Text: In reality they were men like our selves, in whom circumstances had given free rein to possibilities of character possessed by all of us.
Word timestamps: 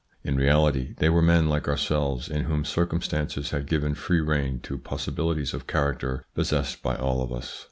In 0.23 0.35
reality 0.35 0.95
they 0.97 1.09
were 1.09 1.21
men 1.21 1.47
like 1.47 1.67
our 1.67 1.77
selves, 1.77 2.27
in 2.27 2.45
whom 2.45 2.65
circumstances 2.65 3.51
had 3.51 3.67
given 3.67 3.93
free 3.93 4.19
rein 4.19 4.59
to 4.61 4.79
possibilities 4.79 5.53
of 5.53 5.67
character 5.67 6.25
possessed 6.33 6.81
by 6.81 6.95
all 6.95 7.21
of 7.21 7.31
us. 7.31 7.59